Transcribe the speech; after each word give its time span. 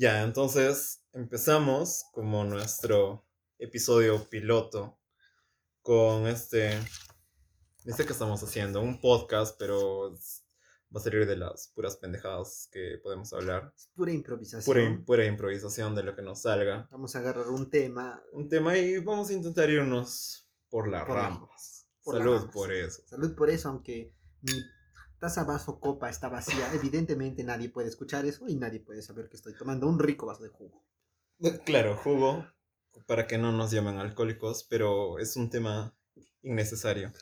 Ya, 0.00 0.22
entonces 0.22 1.02
empezamos 1.12 2.04
como 2.12 2.44
nuestro 2.44 3.26
episodio 3.58 4.28
piloto 4.28 5.00
con 5.82 6.28
este, 6.28 6.78
este 7.84 8.06
que 8.06 8.12
estamos 8.12 8.40
haciendo, 8.44 8.80
un 8.80 9.00
podcast, 9.00 9.56
pero 9.58 10.12
va 10.94 11.00
a 11.00 11.02
salir 11.02 11.26
de 11.26 11.36
las 11.36 11.72
puras 11.74 11.96
pendejadas 11.96 12.68
que 12.70 13.00
podemos 13.02 13.32
hablar. 13.32 13.72
Es 13.76 13.88
pura 13.92 14.12
improvisación. 14.12 14.64
Pura, 14.64 14.84
im- 14.88 15.04
pura 15.04 15.24
improvisación 15.26 15.96
de 15.96 16.04
lo 16.04 16.14
que 16.14 16.22
nos 16.22 16.42
salga. 16.42 16.86
Vamos 16.92 17.16
a 17.16 17.18
agarrar 17.18 17.48
un 17.48 17.68
tema. 17.68 18.22
Un 18.32 18.48
tema 18.48 18.78
y 18.78 18.98
vamos 18.98 19.30
a 19.30 19.32
intentar 19.32 19.68
irnos 19.68 20.48
por 20.68 20.88
las 20.88 21.06
Por 21.06 21.16
ramas. 21.16 21.88
por 22.04 22.14
las 22.14 22.22
Salud 22.22 22.36
ramas. 22.38 22.54
por 22.54 22.72
eso. 22.72 23.02
Salud 23.06 23.34
por 23.34 23.50
eso, 23.50 23.68
aunque 23.70 24.14
mi 24.42 24.52
taza, 25.18 25.44
vaso, 25.44 25.80
copa 25.80 26.08
está 26.08 26.28
vacía. 26.28 26.72
Evidentemente 26.74 27.44
nadie 27.44 27.68
puede 27.68 27.88
escuchar 27.88 28.24
eso 28.26 28.48
y 28.48 28.56
nadie 28.56 28.80
puede 28.80 29.02
saber 29.02 29.28
que 29.28 29.36
estoy 29.36 29.54
tomando 29.56 29.86
un 29.86 29.98
rico 29.98 30.26
vaso 30.26 30.42
de 30.42 30.50
jugo. 30.50 30.84
Claro, 31.64 31.96
jugo 31.96 32.44
para 33.06 33.26
que 33.26 33.38
no 33.38 33.52
nos 33.52 33.70
llamen 33.70 33.98
alcohólicos, 33.98 34.64
pero 34.64 35.18
es 35.18 35.36
un 35.36 35.50
tema 35.50 35.96
innecesario. 36.42 37.12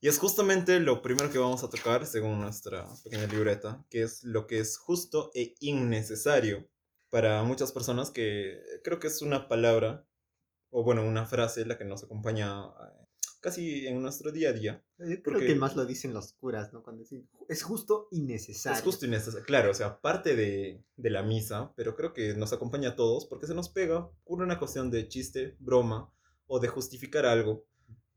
Y 0.00 0.08
es 0.08 0.18
justamente 0.18 0.78
lo 0.78 1.02
primero 1.02 1.30
que 1.30 1.38
vamos 1.38 1.64
a 1.64 1.70
tocar, 1.70 2.06
según 2.06 2.40
nuestra 2.40 2.86
pequeña 3.02 3.26
libreta, 3.26 3.84
que 3.90 4.02
es 4.02 4.22
lo 4.22 4.46
que 4.46 4.60
es 4.60 4.78
justo 4.78 5.30
e 5.34 5.54
innecesario 5.60 6.68
para 7.10 7.42
muchas 7.42 7.72
personas, 7.72 8.10
que 8.10 8.60
creo 8.84 9.00
que 9.00 9.08
es 9.08 9.22
una 9.22 9.48
palabra, 9.48 10.06
o 10.70 10.84
bueno, 10.84 11.04
una 11.04 11.26
frase 11.26 11.64
la 11.66 11.78
que 11.78 11.84
nos 11.84 12.04
acompaña 12.04 12.66
eh, 12.66 13.08
casi 13.40 13.86
en 13.86 14.02
nuestro 14.02 14.32
día 14.32 14.50
a 14.50 14.52
día. 14.52 14.84
Yo 14.98 15.04
creo 15.06 15.22
Porque- 15.22 15.46
que 15.46 15.54
más 15.54 15.76
lo 15.76 15.86
dicen 15.86 16.12
los 16.12 16.32
curas, 16.32 16.72
¿no? 16.72 16.82
Cuando 16.82 17.00
dicen, 17.02 17.28
es 17.48 17.62
justo 17.62 18.08
y 18.10 18.20
necesario. 18.22 18.76
Es 18.78 18.84
justo 18.84 19.06
y 19.06 19.08
necesario. 19.08 19.44
Claro, 19.46 19.70
o 19.70 19.74
sea, 19.74 20.00
parte 20.00 20.34
de, 20.36 20.82
de 20.96 21.10
la 21.10 21.22
misa, 21.22 21.72
pero 21.76 21.94
creo 21.94 22.12
que 22.12 22.34
nos 22.34 22.52
acompaña 22.52 22.90
a 22.90 22.96
todos 22.96 23.26
porque 23.26 23.46
se 23.46 23.54
nos 23.54 23.68
pega 23.68 24.10
por 24.24 24.42
una 24.42 24.58
cuestión 24.58 24.90
de 24.90 25.06
chiste, 25.08 25.56
broma 25.60 26.12
o 26.46 26.58
de 26.60 26.68
justificar 26.68 27.26
algo. 27.26 27.66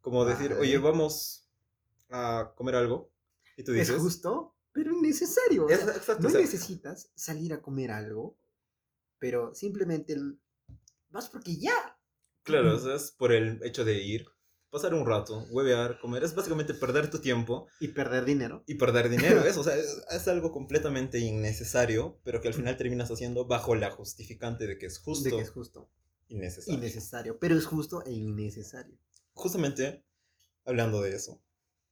Como 0.01 0.25
decir, 0.25 0.53
oye, 0.53 0.77
vamos 0.79 1.47
a 2.09 2.53
comer 2.55 2.75
algo. 2.75 3.11
Y 3.57 3.63
tú 3.63 3.73
Es 3.73 3.87
dices. 3.87 4.01
justo, 4.01 4.55
pero 4.71 4.91
innecesario. 4.91 5.65
o 5.65 5.69
Es- 5.69 5.81
sea, 5.81 5.95
exacto, 5.95 6.27
no 6.29 6.39
necesitas 6.39 7.11
salir 7.15 7.53
a 7.53 7.61
comer 7.61 7.91
algo, 7.91 8.35
pero 9.19 9.53
simplemente 9.53 10.15
vas 11.11 11.29
porque 11.29 11.57
ya. 11.57 11.97
Claro, 12.43 12.75
o 12.75 12.79
sea, 12.79 12.95
es 12.95 13.11
por 13.11 13.31
el 13.31 13.61
hecho 13.63 13.85
de 13.85 14.01
ir, 14.01 14.25
pasar 14.71 14.93
un 14.93 15.05
rato, 15.05 15.45
huevear, 15.51 15.99
comer. 15.99 16.23
Es 16.23 16.33
básicamente 16.33 16.73
perder 16.73 17.09
tu 17.11 17.19
tiempo 17.19 17.67
Y 17.79 17.89
perder 17.89 18.25
dinero. 18.25 18.63
y 18.67 18.75
perder 18.75 19.09
dinero. 19.09 19.41
Eso, 19.45 19.61
o 19.61 19.63
sea, 19.63 19.75
es, 19.75 20.01
es 20.09 20.27
algo 20.27 20.51
completamente 20.51 21.19
innecesario, 21.19 22.19
pero 22.23 22.41
que 22.41 22.47
al 22.47 22.53
final 22.53 22.77
terminas 22.77 23.11
haciendo 23.11 23.45
bajo 23.45 23.75
la 23.75 23.91
justificante 23.91 24.65
de 24.67 24.77
que 24.77 24.85
es 24.87 24.99
justo 24.99 25.29
De 25.29 25.35
que 25.35 25.41
es 25.41 25.49
justo. 25.51 25.89
y 26.27 26.35
necesario. 26.35 26.79
Innecesario. 26.79 27.39
Pero 27.39 27.55
es 27.57 27.65
justo 27.65 28.03
e 28.05 28.11
innecesario. 28.13 28.97
justamente 29.33 30.03
hablando 30.65 31.01
de 31.01 31.15
eso, 31.15 31.41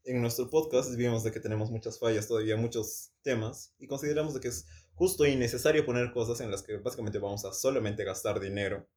en 0.06 0.22
nuestro 0.22 0.50
podcast 0.50 0.96
vimos 0.96 1.24
de 1.24 1.32
que 1.32 1.40
tenemos 1.40 1.70
muchas 1.72 2.00
fallas, 2.00 2.28
todavía 2.28 2.56
muchos 2.56 3.12
temas, 3.22 3.74
y 3.78 3.88
consideramos 3.88 4.34
de 4.34 4.40
que 4.40 4.48
es 4.48 4.66
justo 4.94 5.26
y 5.26 5.36
necesario 5.36 5.86
poner 5.86 6.12
cosas 6.14 6.40
en 6.42 6.50
las 6.52 6.64
que 6.64 6.78
básicamente 6.78 7.20
vamos 7.20 7.44
a 7.46 7.54
solamente 7.54 8.04
gastar 8.04 8.40
dinero 8.40 8.88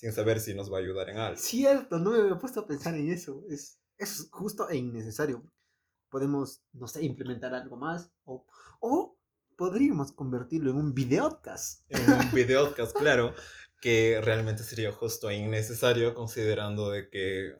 sin 0.00 0.12
saber 0.12 0.40
si 0.40 0.54
nos 0.54 0.72
va 0.72 0.78
a 0.78 0.80
ayudar 0.80 1.10
en 1.10 1.18
algo. 1.18 1.36
Cierto, 1.38 1.98
no 1.98 2.10
me 2.10 2.18
había 2.18 2.38
puesto 2.38 2.60
a 2.60 2.66
pensar 2.66 2.94
en 2.94 3.10
eso. 3.10 3.44
Es, 3.48 3.78
es 3.98 4.28
justo 4.32 4.68
e 4.68 4.76
innecesario. 4.76 5.42
Podemos, 6.10 6.62
no 6.72 6.86
sé, 6.86 7.04
implementar 7.04 7.54
algo 7.54 7.76
más. 7.76 8.10
O, 8.24 8.46
o 8.80 9.16
podríamos 9.56 10.12
convertirlo 10.12 10.70
en 10.70 10.76
un 10.78 10.94
videocast. 10.94 11.82
En 11.90 12.00
un 12.10 12.30
videocast, 12.32 12.96
claro, 12.96 13.34
que 13.80 14.20
realmente 14.22 14.62
sería 14.62 14.92
justo 14.92 15.28
e 15.30 15.36
innecesario 15.36 16.14
considerando 16.14 16.90
de 16.90 17.08
que 17.10 17.54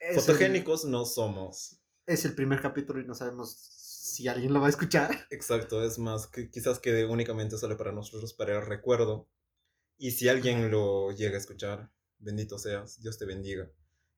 Es 0.00 0.16
el- 0.16 0.24
fotogénicos 0.24 0.84
no 0.84 1.04
somos. 1.04 1.80
es 2.06 2.24
el 2.24 2.34
primer 2.34 2.60
capítulo 2.60 3.00
y 3.00 3.06
no 3.06 3.14
sabemos 3.14 3.52
si 3.52 4.28
alguien 4.28 4.52
lo 4.52 4.60
va 4.60 4.66
a 4.66 4.70
escuchar. 4.70 5.10
Exacto, 5.30 5.84
es 5.84 5.98
más, 5.98 6.26
que 6.26 6.50
quizás 6.50 6.78
quede 6.80 7.04
únicamente 7.06 7.58
solo 7.58 7.76
para 7.76 7.92
nosotros, 7.92 8.32
para 8.34 8.56
el 8.58 8.66
recuerdo. 8.66 9.28
Y 9.98 10.12
si 10.12 10.28
alguien 10.28 10.70
lo 10.70 11.10
llega 11.12 11.36
a 11.36 11.40
escuchar, 11.40 11.90
bendito 12.18 12.58
seas, 12.58 13.00
Dios 13.00 13.18
te 13.18 13.24
bendiga. 13.24 13.70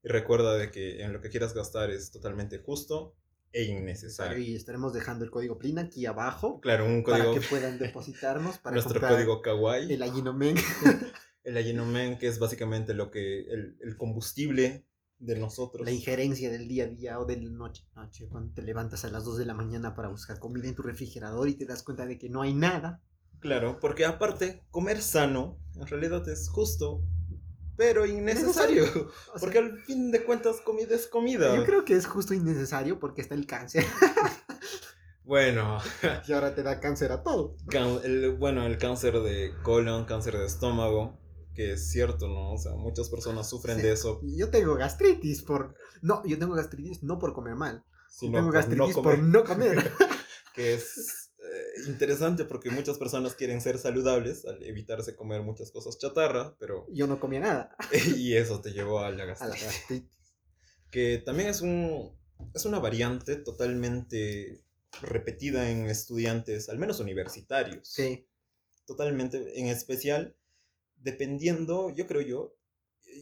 Y 0.03 0.09
recuerda 0.09 0.57
de 0.57 0.71
que 0.71 1.03
en 1.03 1.13
lo 1.13 1.21
que 1.21 1.31
quieras 1.31 1.55
gastar 1.55 1.91
es 1.91 2.11
totalmente 2.11 2.59
justo 2.59 3.15
e 3.53 3.65
innecesario. 3.65 4.39
Y 4.39 4.55
estaremos 4.55 4.93
dejando 4.93 5.25
el 5.25 5.31
código 5.31 5.59
PLIN 5.59 5.79
aquí 5.79 6.07
abajo 6.07 6.61
Claro, 6.61 6.87
un 6.87 7.03
para 7.03 7.25
código, 7.25 7.41
que 7.41 7.47
puedan 7.49 7.79
depositarnos 7.79 8.59
para 8.63 8.75
nuestro 8.75 9.01
código 9.01 9.43
kawaii, 9.43 9.93
el 9.93 10.03
Aginomen. 10.03 10.57
el 11.45 11.57
Aginomen, 11.57 12.19
que 12.19 12.29
es 12.29 12.39
básicamente 12.39 12.95
lo 12.95 13.11
que, 13.11 13.41
el, 13.41 13.77
el 13.81 13.97
combustible 13.97 14.85
de 15.19 15.39
nosotros. 15.39 15.85
La 15.85 15.93
injerencia 15.93 16.51
del 16.51 16.69
día 16.69 16.85
a 16.85 16.89
día 16.89 17.19
o 17.19 17.25
de 17.25 17.41
la 17.41 17.51
noche, 17.51 17.85
noche, 17.97 18.29
cuando 18.29 18.55
te 18.55 18.63
levantas 18.63 19.05
a 19.05 19.11
las 19.11 19.25
2 19.25 19.39
de 19.39 19.47
la 19.47 19.55
mañana 19.55 19.95
para 19.95 20.09
buscar 20.09 20.39
comida 20.39 20.69
en 20.69 20.75
tu 20.75 20.83
refrigerador 20.83 21.49
y 21.49 21.55
te 21.55 21.67
das 21.67 21.83
cuenta 21.83 22.07
de 22.07 22.19
que 22.19 22.29
no 22.29 22.43
hay 22.43 22.55
nada. 22.55 23.03
Claro, 23.41 23.79
porque 23.81 24.05
aparte, 24.05 24.65
comer 24.71 25.01
sano 25.03 25.59
en 25.77 25.87
realidad 25.87 26.29
es 26.29 26.49
justo, 26.49 27.03
pero 27.77 28.05
innecesario. 28.07 28.85
O 29.35 29.39
sea, 29.39 29.41
Porque 29.41 29.59
al 29.59 29.79
fin 29.79 30.11
de 30.11 30.25
cuentas 30.25 30.61
comida 30.61 30.95
es 30.97 31.07
comida. 31.07 31.55
Yo 31.55 31.65
creo 31.65 31.85
que 31.85 31.95
es 31.95 32.07
justo 32.07 32.35
innecesario 32.35 32.99
porque 32.99 33.21
está 33.23 33.35
el 33.37 33.47
cáncer 33.47 33.85
Bueno, 35.25 35.79
y 36.27 36.33
ahora 36.33 36.55
te 36.55 36.63
da 36.63 36.81
cáncer 36.81 37.13
a 37.13 37.23
todo. 37.23 37.55
can- 37.69 38.01
el, 38.05 38.33
bueno, 38.37 38.65
el 38.67 38.79
cáncer 38.79 39.21
de 39.21 39.53
colon, 39.63 40.07
cáncer 40.07 40.39
de 40.39 40.47
estómago, 40.47 41.19
que 41.55 41.73
es 41.75 41.91
cierto, 41.91 42.29
¿no? 42.29 42.53
O 42.55 42.59
sea, 42.59 42.73
muchas 42.77 43.11
personas 43.11 43.49
sufren 43.49 43.77
Sí. 43.77 43.83
de 43.83 43.93
eso. 43.93 44.21
Yo 44.23 44.49
tengo 44.49 44.75
gastritis 44.77 45.43
por... 45.43 45.75
No, 46.01 46.23
yo 46.25 46.39
tengo 46.39 46.55
gastritis 46.55 47.03
no 47.03 47.19
por 47.19 47.35
comer 47.35 47.57
mal. 47.57 47.85
sino 48.09 48.39
tengo 48.39 48.47
por 48.47 48.55
gastritis 48.55 48.97
no 48.97 49.03
por 49.03 49.17
comer, 49.17 49.23
no 49.23 49.45
comer. 49.45 49.93
que 50.55 50.75
es 50.75 51.28
interesante 51.87 52.45
porque 52.45 52.71
muchas 52.71 52.99
personas 52.99 53.35
quieren 53.35 53.61
ser 53.61 53.79
saludables 53.79 54.45
al 54.45 54.63
evitarse 54.63 55.15
comer 55.15 55.43
muchas 55.43 55.71
cosas 55.71 55.99
chatarra, 55.99 56.57
pero... 56.59 56.87
yo 56.91 57.07
no 57.07 57.21
comía 57.21 57.41
nada. 57.41 57.77
y 58.17 58.35
eso 58.35 58.61
te 58.61 58.73
llevó 58.73 59.01
a 59.01 59.11
la 59.11 59.23
A 59.23 59.27
la 59.27 59.27
gastritis. 59.27 59.65
gastritis. 59.65 60.19
que 60.91 61.19
también 61.19 61.49
es 61.49 61.61
un 61.61 62.17
es 62.55 62.65
una 62.65 62.79
variante 62.79 63.37
totalmente 63.37 64.63
repetida 65.03 65.71
en 65.71 65.87
estudiantes, 65.87 66.69
al 66.69 66.79
menos 66.79 67.01
universitarios. 67.01 67.89
Sí. 67.89 68.27
Totalmente, 68.87 69.61
en 69.61 69.67
especial 69.67 70.37
dependiendo, 70.97 71.91
yo 71.91 72.07
creo 72.07 72.23
yo, 72.23 72.57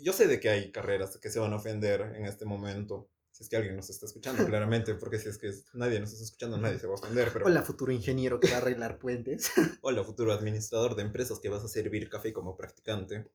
yo 0.02 0.12
sé 0.12 0.26
de 0.26 0.40
que 0.40 0.48
hay 0.48 0.72
carreras 0.72 1.18
que 1.18 1.30
se 1.30 1.38
van 1.38 1.52
a 1.52 1.56
ofender 1.56 2.00
en 2.16 2.26
este 2.26 2.44
momento. 2.44 3.08
Si 3.36 3.42
es 3.42 3.50
que 3.50 3.56
alguien 3.56 3.76
nos 3.76 3.90
está 3.90 4.06
escuchando, 4.06 4.46
claramente, 4.46 4.94
porque 4.94 5.18
si 5.18 5.28
es 5.28 5.36
que 5.36 5.52
nadie 5.74 6.00
nos 6.00 6.10
está 6.10 6.24
escuchando, 6.24 6.56
nadie 6.56 6.78
se 6.78 6.86
va 6.86 6.94
a 6.94 6.96
ofender. 6.96 7.28
Pero, 7.34 7.44
Hola, 7.44 7.62
futuro 7.62 7.92
ingeniero 7.92 8.40
que 8.40 8.48
va 8.48 8.54
a 8.54 8.60
arreglar 8.60 8.98
puentes. 8.98 9.52
Hola, 9.82 10.02
futuro 10.04 10.32
administrador 10.32 10.96
de 10.96 11.02
empresas 11.02 11.38
que 11.38 11.50
vas 11.50 11.62
a 11.62 11.68
servir 11.68 12.08
café 12.08 12.32
como 12.32 12.56
practicante. 12.56 13.30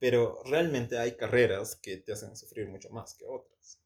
Pero 0.00 0.42
realmente 0.44 0.98
hay 0.98 1.16
carreras 1.16 1.76
que 1.76 1.98
te 1.98 2.12
hacen 2.12 2.36
sufrir 2.36 2.68
mucho 2.68 2.90
más 2.90 3.14
que 3.14 3.24
otras. 3.24 3.78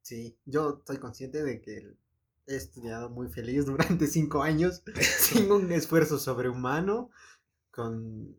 Sí, 0.00 0.38
yo 0.44 0.80
soy 0.86 0.98
consciente 0.98 1.42
de 1.42 1.60
que 1.60 1.96
he 2.46 2.54
estudiado 2.54 3.10
muy 3.10 3.26
feliz 3.26 3.66
durante 3.66 4.06
cinco 4.06 4.44
años, 4.44 4.84
sin 5.18 5.50
un 5.50 5.72
esfuerzo 5.72 6.20
sobrehumano, 6.20 7.10
con 7.72 8.36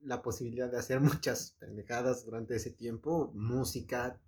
la 0.00 0.22
posibilidad 0.22 0.70
de 0.70 0.78
hacer 0.78 1.00
muchas 1.00 1.50
pendejadas 1.58 2.24
durante 2.24 2.56
ese 2.56 2.70
tiempo, 2.70 3.30
música 3.34 4.18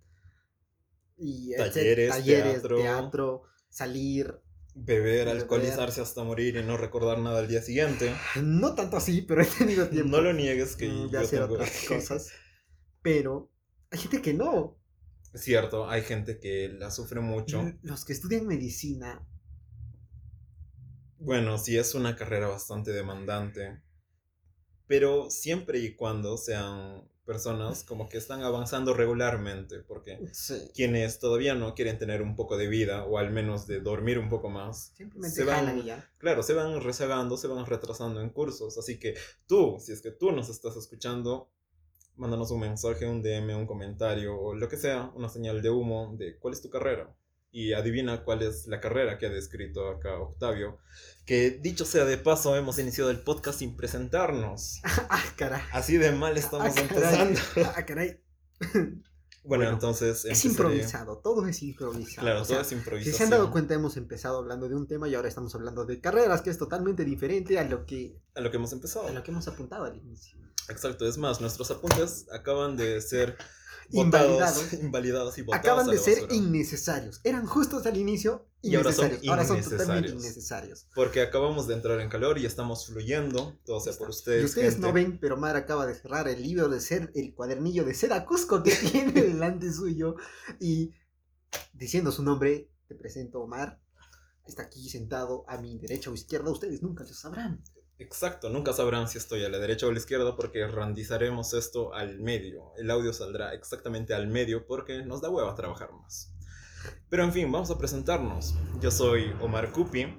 y 1.18 1.54
Talleres, 1.54 2.10
talleres, 2.10 2.52
teatro. 2.54 2.76
teatro, 2.76 3.42
salir, 3.68 4.40
Beber, 4.74 5.28
alcoholizarse 5.28 6.00
hasta 6.00 6.22
morir 6.24 6.56
y 6.56 6.62
no 6.62 6.76
recordar 6.76 7.18
nada 7.18 7.40
al 7.40 7.48
día 7.48 7.60
siguiente. 7.62 8.14
no 8.42 8.74
tanto 8.74 8.96
así, 8.96 9.22
pero 9.28 9.42
he 9.42 9.46
tenido 9.46 9.88
tiempo 9.88 10.16
No 10.16 10.20
lo 10.20 10.32
niegues 10.32 10.76
que 10.76 10.88
de 10.88 11.08
yo 11.10 11.20
hacer 11.20 11.40
tengo... 11.40 11.54
otras 11.54 11.84
cosas, 11.88 12.28
pero 13.02 13.50
hay 13.90 13.98
gente 13.98 14.22
que 14.22 14.34
no. 14.34 14.78
Es 15.32 15.42
Cierto, 15.42 15.88
hay 15.88 16.02
gente 16.02 16.38
que 16.38 16.68
la 16.68 16.90
sufre 16.90 17.20
mucho. 17.20 17.72
Los 17.82 18.04
que 18.04 18.12
estudian 18.12 18.46
medicina 18.46 19.26
Bueno, 21.18 21.58
sí 21.58 21.76
es 21.76 21.94
una 21.94 22.16
carrera 22.16 22.48
bastante 22.48 22.92
demandante. 22.92 23.82
Pero 24.86 25.30
siempre 25.30 25.78
y 25.80 25.94
cuando 25.94 26.36
sean 26.38 27.08
personas 27.28 27.84
como 27.84 28.08
que 28.08 28.18
están 28.18 28.42
avanzando 28.42 28.94
regularmente, 28.94 29.80
porque 29.80 30.18
sí, 30.32 30.54
quienes 30.74 31.18
todavía 31.20 31.54
no 31.54 31.74
quieren 31.74 31.98
tener 31.98 32.22
un 32.22 32.34
poco 32.34 32.56
de 32.56 32.66
vida 32.68 33.04
o 33.04 33.18
al 33.18 33.30
menos 33.30 33.66
de 33.66 33.80
dormir 33.80 34.18
un 34.18 34.30
poco 34.30 34.48
más, 34.48 34.92
simplemente 34.96 35.36
se 35.36 35.44
van- 35.44 35.66
jalan 35.66 35.78
y 35.78 35.84
ya. 35.84 36.10
claro, 36.18 36.42
se 36.42 36.54
van 36.54 36.80
rezagando, 36.82 37.36
se 37.36 37.46
van 37.48 37.66
retrasando 37.66 38.20
en 38.22 38.30
cursos. 38.30 38.78
Así 38.78 38.98
que 38.98 39.14
tú, 39.46 39.76
si 39.78 39.92
es 39.92 40.00
que 40.02 40.10
tú 40.10 40.32
nos 40.32 40.48
estás 40.48 40.74
escuchando, 40.76 41.50
mándanos 42.16 42.50
un 42.50 42.60
mensaje, 42.60 43.06
un 43.06 43.22
DM, 43.22 43.54
un 43.54 43.66
comentario 43.66 44.36
o 44.40 44.54
lo 44.54 44.68
que 44.68 44.76
sea, 44.78 45.12
una 45.14 45.28
señal 45.28 45.62
de 45.62 45.70
humo 45.70 46.14
de 46.18 46.38
cuál 46.38 46.54
es 46.54 46.62
tu 46.62 46.70
carrera. 46.70 47.14
Y 47.50 47.72
adivina 47.72 48.22
cuál 48.24 48.42
es 48.42 48.66
la 48.66 48.80
carrera 48.80 49.18
que 49.18 49.26
ha 49.26 49.30
descrito 49.30 49.88
acá 49.88 50.18
Octavio. 50.18 50.78
Que 51.26 51.50
dicho 51.50 51.84
sea 51.84 52.04
de 52.04 52.18
paso, 52.18 52.56
hemos 52.56 52.78
iniciado 52.78 53.10
el 53.10 53.20
podcast 53.20 53.58
sin 53.58 53.76
presentarnos. 53.76 54.80
ah, 54.84 55.22
caray. 55.36 55.62
Así 55.72 55.96
de 55.96 56.12
mal 56.12 56.36
estamos 56.36 56.68
Ah, 56.76 56.82
caray. 56.88 57.28
empezando. 57.34 57.70
Ah, 57.76 57.84
caray. 57.86 58.20
Bueno, 59.44 59.64
Bueno, 59.64 59.70
entonces 59.70 60.24
Es 60.26 60.44
improvisado, 60.44 61.18
todo 61.18 61.46
es 61.46 61.62
improvisado. 61.62 62.20
Claro, 62.22 62.42
o 62.42 62.44
sea, 62.44 62.56
todo 62.56 62.62
es 62.62 62.68
Si 62.68 62.74
improvisación. 62.74 63.16
se 63.16 63.24
han 63.24 63.30
dado 63.30 63.50
cuenta, 63.50 63.72
hemos 63.74 63.96
empezado 63.96 64.36
hablando 64.38 64.68
de 64.68 64.74
un 64.74 64.86
tema 64.86 65.08
y 65.08 65.14
ahora 65.14 65.28
estamos 65.28 65.54
hablando 65.54 65.86
de 65.86 66.00
carreras, 66.00 66.42
que 66.42 66.50
es 66.50 66.58
totalmente 66.58 67.04
diferente 67.04 67.58
a 67.58 67.64
lo 67.64 67.86
que, 67.86 68.18
A 68.34 68.40
lo 68.40 68.50
que 68.50 68.56
hemos 68.58 68.72
empezado. 68.72 69.06
a 69.06 69.10
lo 69.12 69.22
que 69.22 69.30
hemos 69.30 69.48
apuntado 69.48 69.84
al 69.84 69.96
inicio. 69.96 70.38
Exacto, 70.68 71.06
es 71.08 71.16
más, 71.16 71.40
nuestros 71.40 71.70
apuntes 71.70 72.26
acaban 72.30 72.76
de 72.76 73.00
ser 73.00 73.38
Invalidados. 73.90 75.38
y 75.38 75.42
Acaban 75.52 75.86
de 75.86 75.98
ser 75.98 76.22
basura. 76.22 76.34
innecesarios. 76.34 77.20
Eran 77.24 77.46
justos 77.46 77.86
al 77.86 77.96
inicio 77.96 78.46
Y 78.60 78.74
ahora 78.74 78.92
son 78.92 79.06
innecesarios. 79.06 79.30
Ahora 79.30 79.44
son, 79.46 79.56
totalmente 79.62 80.08
innecesarios. 80.10 80.22
innecesarios. 80.24 80.86
Porque 80.94 81.22
acabamos 81.22 81.66
de 81.68 81.74
entrar 81.74 82.00
en 82.00 82.08
calor 82.08 82.38
y 82.38 82.46
estamos 82.46 82.86
fluyendo, 82.86 83.58
todo 83.64 83.80
sea 83.80 83.94
por 83.94 84.10
ustedes. 84.10 84.42
y 84.42 84.44
ustedes 84.46 84.74
gente. 84.74 84.86
no 84.86 84.92
ven, 84.92 85.18
pero 85.20 85.36
Mar 85.36 85.56
acaba 85.56 85.86
de 85.86 85.94
cerrar 85.94 86.28
el 86.28 86.42
libro 86.42 86.68
de 86.68 86.80
ser, 86.80 87.10
el 87.14 87.34
cuadernillo 87.34 87.84
de 87.84 87.94
Seda 87.94 88.24
Cusco 88.26 88.62
que 88.62 88.70
tiene 88.92 89.12
delante 89.12 89.72
suyo. 89.72 90.16
Y 90.60 90.92
diciendo 91.72 92.12
su 92.12 92.22
nombre, 92.22 92.70
te 92.88 92.94
presento 92.94 93.40
Omar. 93.40 93.80
Está 94.46 94.62
aquí 94.62 94.88
sentado 94.88 95.44
a 95.46 95.58
mi 95.58 95.78
derecha 95.78 96.10
o 96.10 96.14
izquierda. 96.14 96.50
Ustedes 96.50 96.82
nunca 96.82 97.04
lo 97.04 97.12
sabrán. 97.12 97.62
Exacto, 98.00 98.48
nunca 98.48 98.72
sabrán 98.72 99.08
si 99.08 99.18
estoy 99.18 99.44
a 99.44 99.48
la 99.48 99.58
derecha 99.58 99.86
o 99.86 99.90
a 99.90 99.92
la 99.92 99.98
izquierda 99.98 100.36
porque 100.36 100.64
randizaremos 100.68 101.52
esto 101.52 101.92
al 101.94 102.20
medio. 102.20 102.72
El 102.76 102.90
audio 102.92 103.12
saldrá 103.12 103.54
exactamente 103.54 104.14
al 104.14 104.28
medio 104.28 104.66
porque 104.66 105.04
nos 105.04 105.20
da 105.20 105.30
hueva 105.30 105.56
trabajar 105.56 105.90
más. 105.92 106.32
Pero 107.08 107.24
en 107.24 107.32
fin, 107.32 107.50
vamos 107.50 107.70
a 107.70 107.78
presentarnos. 107.78 108.54
Yo 108.80 108.92
soy 108.92 109.34
Omar 109.40 109.72
Cupi. 109.72 110.16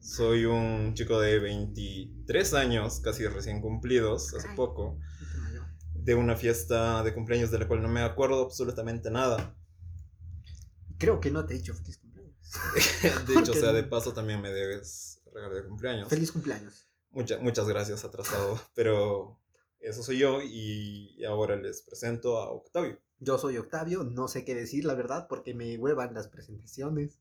Soy 0.00 0.46
un 0.46 0.94
chico 0.94 1.20
de 1.20 1.38
23 1.38 2.54
años, 2.54 2.98
casi 2.98 3.24
recién 3.28 3.60
cumplidos, 3.60 4.34
hace 4.34 4.48
poco, 4.56 4.98
de 5.94 6.16
una 6.16 6.34
fiesta 6.34 7.04
de 7.04 7.14
cumpleaños 7.14 7.52
de 7.52 7.60
la 7.60 7.68
cual 7.68 7.82
no 7.82 7.88
me 7.88 8.02
acuerdo 8.02 8.42
absolutamente 8.42 9.12
nada. 9.12 9.56
Creo 10.98 11.20
que 11.20 11.30
no 11.30 11.46
te 11.46 11.54
he 11.54 11.58
dicho 11.58 11.72
feliz 11.74 11.98
cumpleaños. 11.98 12.36
De 13.28 13.38
hecho, 13.38 13.52
o 13.52 13.54
sea, 13.54 13.72
de 13.72 13.84
paso 13.84 14.12
también 14.12 14.40
me 14.40 14.50
debes 14.50 15.22
regalo 15.32 15.54
de 15.54 15.64
cumpleaños. 15.68 16.08
Feliz 16.08 16.32
cumpleaños. 16.32 16.91
Mucha- 17.12 17.38
muchas 17.38 17.68
gracias, 17.68 18.04
atrasado. 18.04 18.58
Pero 18.74 19.38
eso 19.80 20.02
soy 20.02 20.18
yo 20.18 20.40
y 20.42 21.22
ahora 21.24 21.56
les 21.56 21.82
presento 21.82 22.38
a 22.38 22.50
Octavio. 22.50 22.98
Yo 23.18 23.38
soy 23.38 23.56
Octavio, 23.58 24.02
no 24.02 24.26
sé 24.28 24.44
qué 24.44 24.54
decir, 24.54 24.84
la 24.84 24.94
verdad, 24.94 25.26
porque 25.28 25.54
me 25.54 25.76
huevan 25.78 26.14
las 26.14 26.28
presentaciones. 26.28 27.20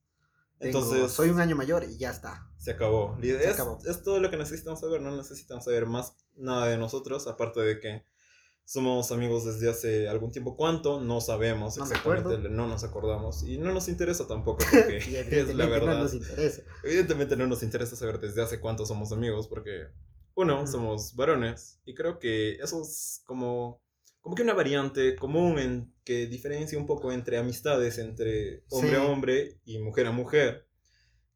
Tengo- 0.59 0.79
Entonces, 0.79 1.11
soy 1.11 1.29
un 1.29 1.39
año 1.39 1.55
mayor 1.55 1.83
y 1.83 1.97
ya 1.97 2.11
está. 2.11 2.47
se 2.57 2.71
acabó. 2.71 3.17
Se 3.21 3.31
es, 3.43 3.53
acabó. 3.55 3.79
es 3.85 4.03
todo 4.03 4.19
lo 4.19 4.29
que 4.29 4.38
necesitan 4.38 4.77
saber. 4.77 5.01
No 5.01 5.15
necesitan 5.15 5.61
saber 5.61 5.85
más 5.88 6.15
nada 6.35 6.67
de 6.67 6.77
nosotros, 6.77 7.27
aparte 7.27 7.61
de 7.61 7.79
que 7.79 8.03
somos 8.71 9.12
amigos 9.12 9.44
desde 9.44 9.69
hace 9.69 10.07
algún 10.07 10.31
tiempo. 10.31 10.56
¿Cuánto? 10.56 11.01
No 11.01 11.19
sabemos 11.19 11.75
No 11.75 11.85
me 11.85 11.91
exactamente, 11.91 12.47
no 12.50 12.68
nos 12.68 12.85
acordamos 12.85 13.44
y 13.44 13.57
no 13.57 13.73
nos 13.73 13.89
interesa 13.89 14.27
tampoco 14.27 14.59
porque 14.71 14.97
es 15.29 15.53
la 15.53 15.65
no 15.65 15.71
verdad. 15.71 16.00
nos 16.03 16.13
interesa. 16.13 16.62
Evidentemente 16.81 17.35
no 17.35 17.47
nos 17.47 17.63
interesa 17.63 17.97
saber 17.97 18.21
desde 18.21 18.41
hace 18.41 18.62
cuánto 18.62 18.85
somos 18.85 19.12
amigos, 19.12 19.50
porque, 19.50 19.88
uno, 20.35 20.65
somos 20.68 21.13
varones, 21.18 21.81
y 21.83 21.94
creo 21.94 22.18
que 22.18 22.53
eso 22.63 22.81
es 22.81 23.21
como, 23.25 23.81
como 24.21 24.38
que 24.38 24.44
una 24.44 24.53
variante 24.53 25.18
común 25.18 25.59
en 25.59 25.94
que 26.06 26.27
diferencia 26.27 26.77
un 26.79 26.85
poco 26.85 27.12
entre 27.12 27.38
amistades, 27.39 27.97
entre 27.97 28.63
hombre 28.69 28.91
Sí. 28.91 28.95
a 28.95 29.03
hombre 29.03 29.59
y 29.65 29.79
mujer 29.79 30.07
a 30.07 30.12
mujer. 30.13 30.65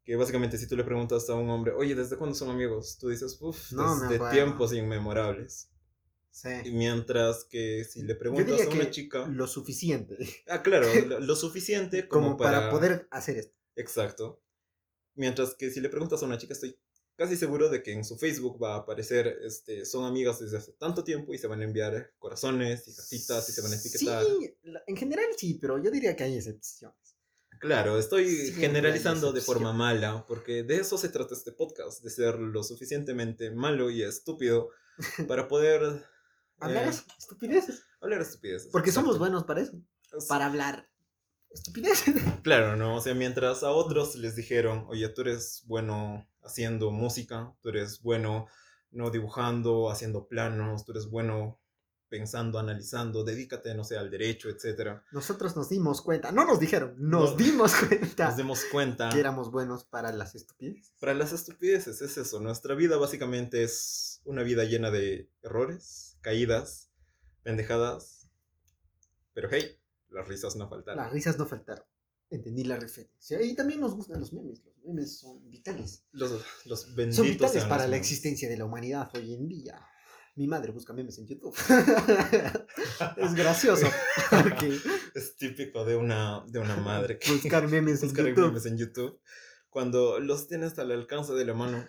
Que 0.04 0.16
básicamente 0.16 0.56
si 0.56 0.66
tú 0.66 0.74
le 0.74 0.84
preguntas 0.84 1.28
a 1.28 1.34
un 1.34 1.50
hombre, 1.50 1.72
oye, 1.72 1.94
¿desde 1.94 2.16
cuándo 2.16 2.34
son 2.34 2.48
amigos? 2.48 2.96
Tú 2.98 3.10
dices, 3.10 3.36
uff, 3.42 3.72
No 3.72 4.00
desde 4.00 4.30
tiempos 4.30 4.72
inmemorables. 4.72 5.68
Y 6.44 6.64
Sí. 6.64 6.70
mientras 6.72 7.44
que 7.44 7.84
si 7.84 8.02
le 8.02 8.14
preguntas 8.14 8.60
a 8.60 8.68
una 8.68 8.84
que 8.84 8.90
chica... 8.90 9.26
lo 9.26 9.46
suficiente 9.46 10.18
Ah, 10.48 10.62
claro, 10.62 10.86
lo, 11.06 11.20
lo 11.20 11.36
suficiente 11.36 12.08
como, 12.08 12.26
como 12.26 12.36
para 12.36 12.70
poder 12.70 13.08
hacer 13.10 13.38
esto. 13.38 13.56
Exacto. 13.74 14.42
Mientras 15.14 15.54
que 15.54 15.70
si 15.70 15.80
le 15.80 15.88
preguntas 15.88 16.22
a 16.22 16.26
una 16.26 16.36
chica, 16.36 16.52
estoy 16.52 16.78
casi 17.16 17.36
seguro 17.36 17.70
de 17.70 17.82
que 17.82 17.92
en 17.92 18.04
su 18.04 18.18
Facebook 18.18 18.62
va 18.62 18.74
a 18.74 18.78
aparecer, 18.80 19.38
este, 19.42 19.86
son 19.86 20.04
amigas 20.04 20.38
desde 20.38 20.58
hace 20.58 20.72
tanto 20.72 21.02
tiempo 21.02 21.32
y 21.32 21.38
se 21.38 21.46
van 21.46 21.62
a 21.62 21.64
enviar 21.64 22.12
corazones 22.18 22.86
y 22.86 22.94
casitas 22.94 23.48
y 23.48 23.52
se 23.52 23.62
van 23.62 23.72
a 23.72 23.76
etiquetar. 23.76 24.24
Sí, 24.24 24.54
en 24.86 24.96
general 24.96 25.26
sí, 25.38 25.54
pero 25.54 25.82
yo 25.82 25.90
diría 25.90 26.14
que 26.14 26.24
hay 26.24 26.36
excepciones. 26.36 27.16
Claro, 27.58 27.98
estoy 27.98 28.28
Siempre 28.28 28.60
generalizando 28.66 29.32
de 29.32 29.40
forma 29.40 29.72
mala, 29.72 30.26
porque 30.28 30.62
de 30.62 30.76
eso 30.76 30.98
se 30.98 31.08
trata 31.08 31.32
este 31.34 31.52
podcast, 31.52 32.02
de 32.04 32.10
ser 32.10 32.38
lo 32.38 32.62
suficientemente 32.62 33.50
malo 33.50 33.88
y 33.88 34.02
estúpido 34.02 34.68
para 35.26 35.48
poder 35.48 36.04
Hablar 36.60 36.86
eh, 36.88 36.90
estupideces. 37.18 37.82
hablar 38.00 38.20
estupideces. 38.22 38.70
Porque 38.72 38.92
somos 38.92 39.18
buenos 39.18 39.44
para 39.44 39.60
eso. 39.60 39.78
Es- 40.16 40.26
Para 40.26 40.46
hablar 40.46 40.88
estupideces. 41.50 42.14
Claro, 42.42 42.76
¿no? 42.76 42.96
O 42.96 43.00
sea, 43.00 43.14
mientras 43.14 43.62
a 43.62 43.70
otros 43.70 44.14
les 44.16 44.36
dijeron, 44.36 44.84
oye, 44.88 45.08
tú 45.08 45.22
eres 45.22 45.62
bueno 45.66 46.28
haciendo 46.42 46.90
música, 46.90 47.52
tú 47.60 47.70
eres 47.70 48.00
bueno 48.02 48.46
no 48.90 49.10
dibujando, 49.10 49.90
haciendo 49.90 50.26
planos, 50.28 50.84
tú 50.84 50.92
eres 50.92 51.10
bueno 51.10 51.60
pensando, 52.08 52.60
analizando, 52.60 53.24
dedícate, 53.24 53.74
no 53.74 53.82
sé, 53.82 53.98
al 53.98 54.10
derecho, 54.10 54.48
etcétera. 54.48 55.04
Nosotros 55.10 55.56
nos 55.56 55.68
dimos 55.68 56.00
cuenta, 56.02 56.30
no 56.30 56.44
nos 56.46 56.60
dijeron, 56.60 56.94
nos 56.98 57.32
No. 57.32 57.36
dimos 57.36 57.72
cuenta 57.88 58.28
Nos 58.28 58.36
demos 58.36 58.64
cuenta. 58.70 59.08
que 59.10 59.18
éramos 59.18 59.50
buenos 59.50 59.84
para 59.84 60.12
las 60.12 60.36
estupideces. 60.36 60.92
Para 61.00 61.14
las 61.14 61.32
estupideces 61.32 62.00
es 62.00 62.16
eso. 62.16 62.38
Nuestra 62.40 62.74
vida 62.76 62.96
básicamente 62.96 63.64
es 63.64 64.20
una 64.24 64.44
vida 64.44 64.62
llena 64.64 64.90
de 64.92 65.28
errores, 65.42 66.15
caídas, 66.26 66.90
pendejadas. 67.44 68.28
Pero 69.32 69.48
hey, 69.52 69.78
las 70.08 70.26
risas 70.26 70.56
no 70.56 70.68
faltaron. 70.68 71.00
Las 71.04 71.12
risas 71.12 71.38
no 71.38 71.46
faltaron. 71.46 71.84
Entendí 72.30 72.64
la 72.64 72.80
referencia. 72.80 73.40
Y 73.40 73.54
también 73.54 73.80
nos 73.80 73.94
gustan 73.94 74.18
los 74.18 74.32
memes. 74.32 74.60
Los 74.64 74.76
memes 74.84 75.20
son 75.20 75.48
vitales. 75.48 76.04
Los, 76.10 76.32
los 76.64 76.96
benditos 76.96 77.24
Son 77.24 77.26
vitales 77.28 77.62
para 77.66 77.84
la 77.84 77.90
memes. 77.90 78.00
existencia 78.00 78.48
de 78.48 78.56
la 78.56 78.64
humanidad 78.64 79.08
hoy 79.14 79.34
en 79.34 79.46
día. 79.46 79.80
Mi 80.34 80.48
madre 80.48 80.72
busca 80.72 80.92
memes 80.92 81.16
en 81.18 81.28
YouTube. 81.28 81.54
es 83.18 83.34
gracioso. 83.34 83.86
Porque 84.28 84.76
Es 85.14 85.36
típico 85.36 85.84
de 85.84 85.94
una, 85.94 86.44
de 86.48 86.58
una 86.58 86.74
madre 86.76 87.20
que 87.20 87.30
buscar 87.30 87.68
memes 87.68 88.02
en 88.02 88.08
buscar 88.08 88.26
YouTube. 88.26 88.46
memes 88.46 88.66
en 88.66 88.76
YouTube 88.78 89.20
cuando 89.70 90.18
los 90.18 90.48
tienes 90.48 90.76
al 90.80 90.90
alcance 90.90 91.34
de 91.34 91.44
la 91.44 91.54
mano 91.54 91.86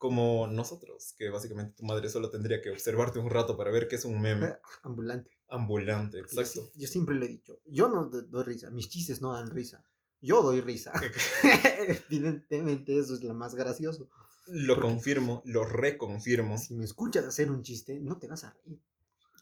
como 0.00 0.46
nosotros, 0.46 1.14
que 1.18 1.28
básicamente 1.28 1.74
tu 1.76 1.84
madre 1.84 2.08
solo 2.08 2.30
tendría 2.30 2.62
que 2.62 2.70
observarte 2.70 3.18
un 3.18 3.28
rato 3.28 3.54
para 3.58 3.70
ver 3.70 3.86
qué 3.86 3.96
es 3.96 4.06
un 4.06 4.18
meme 4.18 4.56
Ambulante. 4.82 5.30
ambulante, 5.50 6.16
Yo, 6.16 6.22
exacto. 6.24 6.62
sí- 6.72 6.80
yo 6.80 6.88
siempre 6.88 7.14
lo 7.16 7.26
he 7.26 7.28
dicho. 7.28 7.60
Yo 7.66 7.86
no 7.90 8.06
do- 8.06 8.22
doy 8.22 8.44
risa. 8.44 8.70
Mis 8.70 8.88
chistes 8.88 9.20
no 9.20 9.34
dan 9.34 9.50
risa. 9.50 9.84
Yo 10.22 10.42
doy 10.42 10.62
risa. 10.62 10.90
Evidentemente 12.08 12.98
eso 12.98 13.14
es 13.14 13.22
lo 13.22 13.34
más 13.34 13.54
gracioso. 13.54 14.08
Lo 14.46 14.74
Porque- 14.76 14.88
confirmo, 14.88 15.42
lo 15.44 15.64
reconfirmo. 15.66 16.56
Si 16.56 16.74
me 16.74 16.84
escuchas 16.86 17.26
hacer 17.26 17.50
un 17.50 17.62
chiste, 17.62 18.00
no 18.00 18.18
te 18.18 18.26
vas 18.26 18.44
a 18.44 18.52
reír. 18.64 18.80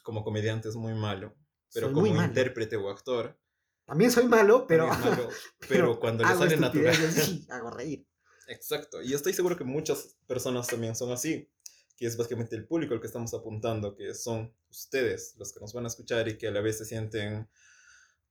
Como 0.03 0.25
comediante 0.25 0.69
es 0.69 0.75
muy 0.77 0.95
malo, 0.95 1.35
pero 1.73 1.87
Soy 1.87 1.95
como 1.95 2.07
intérprete 2.09 2.77
o 2.77 2.91
actor, 2.91 3.39
También 3.85 4.11
soy 4.11 4.27
malo, 4.27 4.67
pero, 4.67 4.89
malo, 4.89 5.29
pero 5.69 6.01
cuando 6.01 6.25
le 6.25 6.35
sale 6.35 6.57
natural. 6.57 6.95
sí, 6.97 7.47
hago 7.49 7.71
reír. 7.71 8.07
Exacto, 8.49 9.03
y 9.03 9.13
estoy 9.13 9.35
seguro 9.35 9.57
que 9.57 9.65
muchas 9.65 10.17
personas 10.27 10.67
también 10.67 10.97
son 10.97 11.13
así, 11.13 11.51
que 11.97 12.07
es 12.07 12.17
básicamente 12.17 12.57
el 12.57 12.67
público 12.67 12.95
al 12.95 13.01
que 13.01 13.07
estamos 13.07 13.35
apuntando, 13.35 13.95
que 13.95 14.15
son 14.15 14.55
ustedes 14.71 15.35
los 15.37 15.53
que 15.53 15.61
nos 15.61 15.73
van 15.73 15.85
a 15.85 15.89
escuchar 15.89 16.29
y 16.29 16.39
que 16.39 16.49
a 16.49 16.51
la 16.51 16.61
vez 16.61 16.79
se 16.79 16.85
sienten 16.85 17.49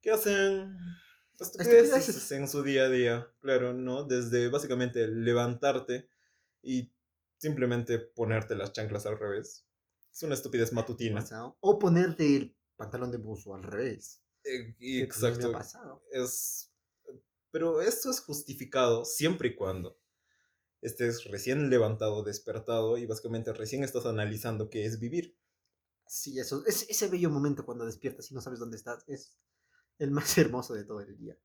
que 0.02 0.12
hacen 0.12 0.76
estupideces 1.40 2.32
en 2.32 2.48
su 2.48 2.64
día 2.64 2.84
a 2.86 2.90
día, 2.90 3.32
claro, 3.40 3.74
¿no? 3.74 4.04
Desde 4.04 4.50
básicamente 4.50 5.08
levantarte 5.08 6.10
y 6.64 6.92
simplemente 7.38 8.00
ponerte 8.00 8.56
las 8.56 8.74
chanclas 8.74 9.06
al 9.06 9.20
revés. 9.20 9.66
Es 10.12 10.24
una 10.24 10.34
estupidez 10.34 10.74
matutina. 10.74 11.24
O 11.60 11.78
ponerte 11.78 12.36
el 12.36 12.58
pantalón 12.76 13.12
de 13.12 13.18
buzo 13.18 13.54
al 13.54 13.64
revés. 13.64 14.24
Eh, 14.44 14.76
exacto. 14.80 15.50
Me 15.50 15.56
ha 15.56 15.60
pasado. 15.60 16.04
es 16.12 16.72
pero 17.52 17.82
esto 17.82 18.10
es 18.10 18.20
justificado 18.20 19.06
siempre 19.06 19.50
y 19.50 19.56
cuando 19.56 19.98
estés 20.82 21.26
recién 21.26 21.70
levantado, 21.70 22.24
despertado 22.24 22.98
y 22.98 23.06
básicamente 23.06 23.54
recién 23.54 23.84
estás 23.84 24.06
analizando 24.06 24.70
qué 24.70 24.86
es 24.86 25.00
vivir. 25.00 25.38
Sí, 26.06 26.40
eso, 26.40 26.64
es, 26.66 26.86
ese 26.90 27.10
bello 27.10 27.30
momento 27.30 27.66
cuando 27.66 27.86
despiertas 27.86 28.32
y 28.32 28.34
no 28.34 28.42
sabes 28.42 28.60
dónde 28.60 28.78
estás 28.78 29.04
es 29.08 29.38
el 30.00 30.12
más 30.12 30.38
hermoso 30.38 30.74
de 30.74 30.86
todo 30.86 31.02
el 31.02 31.18
día. 31.18 31.38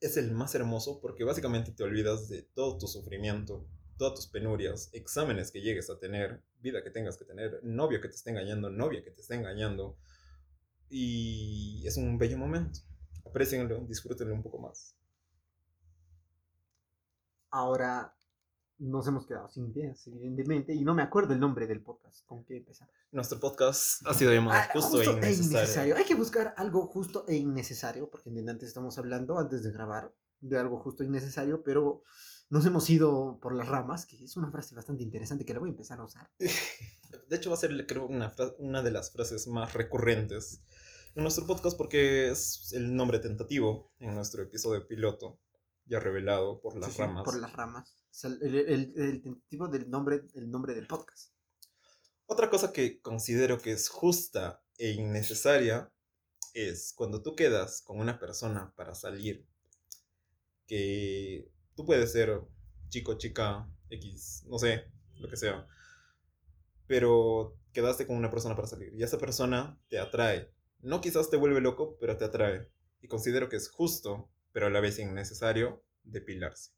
Es 0.00 0.16
el 0.16 0.32
más 0.32 0.54
hermoso 0.54 1.00
porque 1.00 1.24
básicamente 1.24 1.72
te 1.72 1.82
olvidas 1.82 2.28
de 2.28 2.42
todo 2.42 2.76
tu 2.78 2.86
sufrimiento, 2.86 3.66
todas 3.96 4.14
tus 4.14 4.26
penurias, 4.26 4.90
exámenes 4.92 5.50
que 5.50 5.62
llegues 5.62 5.88
a 5.88 5.98
tener, 5.98 6.42
vida 6.60 6.82
que 6.82 6.90
tengas 6.90 7.16
que 7.16 7.24
tener, 7.24 7.60
novio 7.62 8.00
que 8.00 8.08
te 8.08 8.16
esté 8.16 8.30
engañando, 8.30 8.68
novia 8.68 9.02
que 9.02 9.10
te 9.10 9.20
esté 9.20 9.36
engañando. 9.36 9.96
Y 10.90 11.86
es 11.86 11.96
un 11.96 12.18
bello 12.18 12.36
momento. 12.36 12.80
Aprecienlo, 13.24 13.80
disfrútenlo 13.86 14.34
un 14.34 14.42
poco 14.42 14.58
más. 14.58 14.94
ahora 17.54 18.12
nos 18.78 19.06
hemos 19.06 19.26
quedado 19.26 19.48
sin 19.48 19.68
ideas, 19.68 20.06
evidentemente, 20.06 20.74
y 20.74 20.84
no 20.84 20.94
me 20.94 21.02
acuerdo 21.02 21.32
el 21.32 21.40
nombre 21.40 21.66
del 21.66 21.82
podcast. 21.82 22.24
¿Con 22.26 22.44
qué 22.44 22.56
empezar? 22.56 22.88
Nuestro 23.12 23.38
podcast 23.38 24.06
ha 24.06 24.14
sido 24.14 24.32
llamado 24.32 24.58
Ah, 24.58 24.68
justo, 24.72 25.00
e 25.00 25.32
innecesario. 25.32 25.96
Hay 25.96 26.04
que 26.04 26.14
buscar 26.14 26.54
algo 26.56 26.86
justo 26.86 27.24
e 27.28 27.36
innecesario, 27.36 28.10
porque 28.10 28.30
antes 28.30 28.68
estamos 28.68 28.98
hablando, 28.98 29.38
antes 29.38 29.62
de 29.62 29.70
grabar, 29.70 30.12
de 30.40 30.58
algo 30.58 30.78
justo 30.78 31.02
e 31.02 31.06
innecesario, 31.06 31.62
pero 31.62 32.02
nos 32.50 32.66
hemos 32.66 32.88
ido 32.90 33.38
por 33.40 33.54
las 33.54 33.68
ramas, 33.68 34.06
que 34.06 34.22
es 34.22 34.36
una 34.36 34.50
frase 34.50 34.74
bastante 34.74 35.02
interesante 35.02 35.44
que 35.44 35.54
la 35.54 35.60
voy 35.60 35.70
a 35.70 35.72
empezar 35.72 36.00
a 36.00 36.04
usar. 36.04 36.30
De 37.28 37.36
hecho, 37.36 37.50
va 37.50 37.54
a 37.54 37.58
ser, 37.58 37.86
creo, 37.86 38.06
una, 38.06 38.32
una 38.58 38.82
de 38.82 38.90
las 38.90 39.12
frases 39.12 39.46
más 39.46 39.72
recurrentes 39.72 40.62
en 41.14 41.22
nuestro 41.22 41.46
podcast 41.46 41.76
porque 41.76 42.30
es 42.30 42.72
el 42.72 42.94
nombre 42.94 43.20
tentativo 43.20 43.92
en 44.00 44.14
nuestro 44.14 44.42
episodio 44.42 44.86
piloto, 44.86 45.38
ya 45.86 46.00
revelado 46.00 46.60
por 46.60 46.76
las 46.78 46.92
Sí, 46.92 47.00
ramas. 47.00 47.24
Por 47.24 47.38
las 47.38 47.52
ramas. 47.52 47.96
O 48.10 48.14
sea, 48.14 48.30
el, 48.30 48.54
el- 48.54 48.92
el 48.96 49.22
tentativo 49.22 49.68
del 49.68 49.90
nombre, 49.90 50.22
el 50.34 50.50
nombre 50.50 50.74
del 50.74 50.86
podcast. 50.86 51.32
Otra 52.26 52.48
cosa 52.48 52.72
que 52.72 53.00
considero 53.00 53.58
que 53.58 53.72
es 53.72 53.88
justa 53.88 54.62
e 54.78 54.90
innecesaria 54.92 55.92
es 56.54 56.92
cuando 56.94 57.22
tú 57.22 57.34
quedas 57.34 57.82
con 57.82 57.98
una 57.98 58.18
persona 58.18 58.72
para 58.76 58.94
salir, 58.94 59.46
que 60.66 61.50
tú 61.74 61.84
puedes 61.84 62.12
ser 62.12 62.40
chico, 62.88 63.14
chica, 63.18 63.68
X, 63.90 64.44
no 64.46 64.58
sé, 64.58 64.84
lo 65.16 65.28
que 65.28 65.36
sea, 65.36 65.66
pero 66.86 67.56
quedaste 67.72 68.06
con 68.06 68.16
una 68.16 68.30
persona 68.30 68.54
para 68.54 68.68
salir 68.68 68.94
y 68.94 69.02
esa 69.02 69.18
persona 69.18 69.78
te 69.88 69.98
atrae. 69.98 70.50
No 70.80 71.00
quizás 71.00 71.30
te 71.30 71.36
vuelve 71.36 71.60
loco, 71.60 71.96
pero 71.98 72.16
te 72.16 72.24
atrae. 72.24 72.70
Y 73.00 73.08
considero 73.08 73.48
que 73.48 73.56
es 73.56 73.68
justo, 73.68 74.30
pero 74.54 74.68
a 74.68 74.70
la 74.70 74.80
vez 74.80 75.00
innecesario, 75.00 75.84
depilarse. 76.04 76.72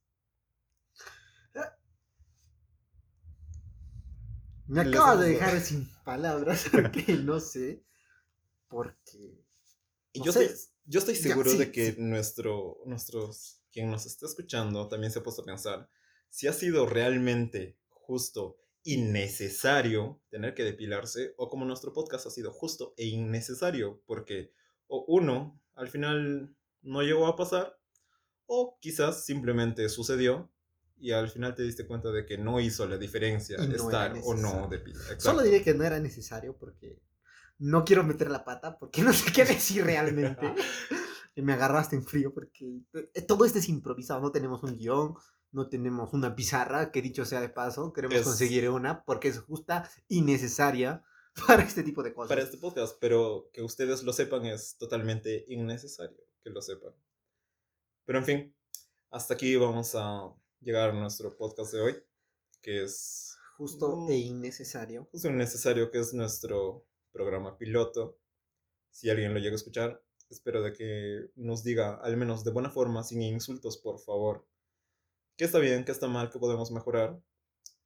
Me 4.68 4.80
acabas 4.82 5.20
de 5.20 5.28
dejar 5.30 5.60
sin 5.60 5.88
palabras, 6.04 6.66
porque 6.72 7.14
no 7.14 7.40
sé. 7.40 7.84
Porque. 8.68 9.44
No 10.14 10.24
yo, 10.24 10.32
sé. 10.32 10.44
estoy, 10.46 10.56
yo 10.86 10.98
estoy 11.00 11.14
Ya, 11.20 11.20
seguro 11.22 11.50
sí, 11.50 11.58
de 11.58 11.70
que 11.72 11.92
sí. 11.92 11.96
nuestro, 11.98 12.78
nuestros, 12.86 13.62
quien 13.72 13.90
nos 13.90 14.06
está 14.06 14.26
escuchando 14.26 14.88
también 14.88 15.12
se 15.12 15.20
ha 15.20 15.22
puesto 15.22 15.42
a 15.42 15.46
pensar 15.46 15.88
si 16.30 16.48
ha 16.48 16.52
sido 16.52 16.86
realmente 16.86 17.78
justo 17.88 18.58
y 18.82 18.98
necesario 19.02 20.22
tener 20.30 20.54
que 20.54 20.64
depilarse 20.64 21.34
o 21.36 21.48
como 21.48 21.64
nuestro 21.64 21.92
podcast 21.92 22.26
ha 22.26 22.30
sido 22.30 22.52
justo 22.52 22.94
e 22.96 23.06
innecesario 23.06 24.02
porque 24.06 24.52
o 24.88 25.04
uno 25.08 25.60
al 25.74 25.88
final 25.88 26.56
no 26.86 27.02
llegó 27.02 27.26
a 27.26 27.36
pasar 27.36 27.78
o 28.46 28.78
quizás 28.80 29.24
simplemente 29.24 29.88
sucedió 29.88 30.50
y 30.98 31.10
al 31.12 31.28
final 31.28 31.54
te 31.54 31.62
diste 31.62 31.86
cuenta 31.86 32.10
de 32.10 32.24
que 32.24 32.38
no 32.38 32.58
hizo 32.60 32.86
la 32.86 32.96
diferencia 32.96 33.58
no 33.58 33.64
estar 33.74 34.12
o 34.24 34.34
no 34.34 34.40
necesario. 34.40 34.68
depilado. 34.68 35.20
Solo 35.20 35.42
diré 35.42 35.62
que 35.62 35.74
no 35.74 35.84
era 35.84 35.98
necesario 36.00 36.56
porque 36.56 37.02
no 37.58 37.84
quiero 37.84 38.02
meter 38.04 38.30
la 38.30 38.44
pata 38.44 38.78
porque 38.78 39.02
no 39.02 39.12
sé 39.12 39.32
qué 39.32 39.44
decir 39.44 39.84
realmente. 39.84 40.54
Y 41.38 41.42
me 41.42 41.52
agarraste 41.52 41.96
en 41.96 42.02
frío 42.02 42.32
porque 42.32 42.80
eh, 42.94 43.20
todo 43.28 43.44
esto 43.44 43.58
es 43.58 43.68
improvisado, 43.68 44.22
no 44.22 44.32
tenemos 44.32 44.62
un 44.62 44.74
guion, 44.78 45.16
no 45.52 45.68
tenemos 45.68 46.14
una 46.14 46.34
pizarra, 46.34 46.90
que 46.90 47.02
dicho 47.02 47.26
sea 47.26 47.42
de 47.42 47.50
paso, 47.50 47.92
queremos 47.92 48.16
Es- 48.16 48.24
conseguir 48.24 48.70
una 48.70 49.04
porque 49.04 49.28
es 49.28 49.40
justa 49.40 49.86
y 50.08 50.22
necesaria 50.22 51.04
para 51.46 51.62
este 51.62 51.82
tipo 51.82 52.02
de 52.02 52.14
cosas. 52.14 52.30
para 52.30 52.40
este 52.40 52.56
podcast, 52.56 52.96
pero 53.02 53.50
que 53.52 53.60
ustedes 53.60 54.02
lo 54.02 54.14
sepan 54.14 54.46
es 54.46 54.78
totalmente 54.78 55.44
innecesario 55.48 56.16
que 56.46 56.50
lo 56.52 56.62
sepan. 56.62 56.94
Pero 58.04 58.20
en 58.20 58.24
fin, 58.24 58.56
hasta 59.10 59.34
aquí 59.34 59.56
vamos 59.56 59.96
a 59.96 60.32
llegar 60.60 60.90
a 60.90 60.92
nuestro 60.92 61.36
podcast 61.36 61.72
de 61.72 61.80
hoy, 61.80 61.96
que 62.62 62.84
es 62.84 63.36
Justo 63.56 63.96
Mm. 63.96 64.10
e 64.10 64.16
innecesario. 64.18 65.08
justo 65.10 65.28
innecesario, 65.28 65.90
que 65.90 65.98
es 65.98 66.14
nuestro 66.14 66.86
programa 67.10 67.58
piloto. 67.58 68.20
Si 68.90 69.10
alguien 69.10 69.34
lo 69.34 69.40
llega 69.40 69.52
a 69.52 69.56
escuchar, 69.56 70.04
espero 70.30 70.62
de 70.62 70.72
que 70.72 71.30
nos 71.34 71.64
diga, 71.64 71.96
al 71.96 72.16
menos 72.16 72.44
de 72.44 72.52
buena 72.52 72.70
forma, 72.70 73.02
sin 73.02 73.22
insultos, 73.22 73.78
por 73.78 73.98
favor, 73.98 74.46
qué 75.36 75.46
está 75.46 75.58
bien, 75.58 75.84
qué 75.84 75.90
está 75.90 76.06
mal, 76.06 76.30
qué 76.30 76.38
podemos 76.38 76.70
mejorar 76.70 77.20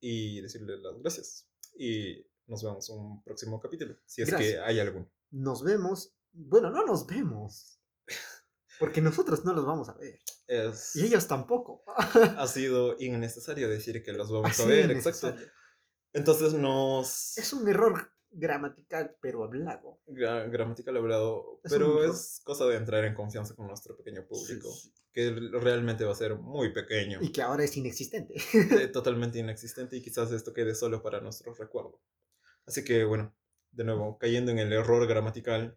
y 0.00 0.40
decirle 0.42 0.76
las 0.76 0.98
gracias. 1.00 1.48
Y 1.78 2.26
nos 2.46 2.62
vemos 2.62 2.90
en 2.90 2.98
un 2.98 3.22
próximo 3.22 3.58
capítulo, 3.58 3.96
si 4.04 4.20
es 4.22 4.28
que 4.28 4.34
Gracias. 4.36 4.62
hay 4.66 4.80
alguno. 4.80 5.10
Nos 5.30 5.62
vemos. 5.62 6.12
Bueno, 6.32 6.68
no 6.70 6.84
nos 6.84 7.06
vemos. 7.06 7.79
Porque 8.80 9.00
nosotros 9.00 9.44
no 9.44 9.52
los 9.52 9.64
vamos 9.64 9.88
a 9.90 9.94
ver. 9.94 10.18
Es, 10.48 10.96
Y 10.96 11.04
ellos 11.04 11.28
tampoco. 11.28 11.84
ha 12.36 12.46
sido 12.48 12.96
innecesario 12.98 13.68
decir 13.68 14.02
que 14.02 14.12
los 14.12 14.32
vamos 14.32 14.50
Así 14.50 14.62
a 14.62 14.66
ver, 14.66 14.90
exacto. 14.90 15.36
Entonces 16.12 16.54
nos... 16.54 17.38
Es 17.38 17.52
un 17.52 17.68
error 17.68 18.10
gramatical, 18.32 19.16
pero 19.20 19.44
hablado. 19.44 20.00
gra- 20.06 20.50
gramatical 20.50 20.96
hablado, 20.96 21.60
Es 21.62 21.72
pero 21.72 22.02
es 22.04 22.40
cosa 22.44 22.64
de 22.66 22.76
entrar 22.76 23.04
en 23.04 23.14
confianza 23.14 23.54
con 23.54 23.66
nuestro 23.68 23.96
pequeño 23.96 24.26
público, 24.26 24.72
Sí, 24.72 24.88
sí. 24.88 24.94
que 25.12 25.30
realmente 25.60 26.04
va 26.04 26.12
a 26.12 26.16
ser 26.16 26.36
muy 26.36 26.72
pequeño, 26.72 27.18
Y 27.20 27.30
que 27.32 27.42
ahora 27.42 27.62
es 27.64 27.76
inexistente. 27.76 28.34
eh, 28.54 28.88
totalmente 28.92 29.38
inexistente 29.38 29.96
y 29.96 30.02
quizás 30.02 30.32
esto 30.32 30.52
quede 30.52 30.74
solo 30.74 31.02
para 31.02 31.20
nuestros 31.20 31.58
recuerdos. 31.58 32.00
Así 32.66 32.82
que 32.84 33.04
bueno, 33.04 33.34
de 33.72 33.84
nuevo, 33.84 34.16
cayendo 34.18 34.50
en 34.52 34.58
el 34.58 34.72
error 34.72 35.06
gramatical 35.06 35.76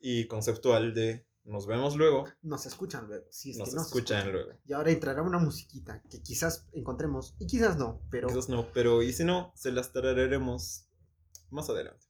y 0.00 0.26
conceptual 0.26 0.94
de 0.94 1.26
nos 1.48 1.66
vemos 1.66 1.96
luego, 1.96 2.26
Nos 2.42 2.66
escuchan 2.66 3.06
luego. 3.06 3.26
Si 3.30 3.50
es 3.50 3.58
nos 3.58 3.70
que 3.70 3.74
nos 3.74 3.86
escuchan 3.86 4.30
luego. 4.30 4.52
Y 4.66 4.74
ahora 4.74 4.90
entrará 4.90 5.22
una 5.22 5.38
musiquita 5.38 6.02
que 6.10 6.22
quizás 6.22 6.68
encontremos 6.72 7.34
y 7.38 7.46
quizás 7.46 7.78
no, 7.78 8.02
pero 8.10 8.28
Quizás 8.28 8.48
no, 8.48 8.70
pero 8.72 9.02
y 9.02 9.12
si 9.12 9.24
no, 9.24 9.52
se 9.56 9.72
las 9.72 9.92
tararemos 9.92 10.88
más 11.50 11.70
adelante. 11.70 12.06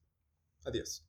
Adiós. 0.64 1.07